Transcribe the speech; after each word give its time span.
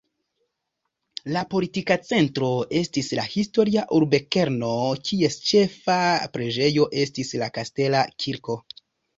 La 1.33 1.41
politika 1.51 1.97
centro 2.07 2.49
estis 2.79 3.11
la 3.19 3.25
historia 3.35 3.83
urbokerno, 3.99 4.73
kies 5.11 5.39
ĉefa 5.51 5.99
preĝejo 6.39 6.89
estis 7.07 7.37
la 7.45 7.53
kastela 7.61 8.03
kirko. 8.27 8.59